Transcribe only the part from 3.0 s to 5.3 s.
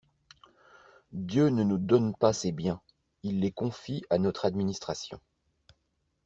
il les confie à notre administration.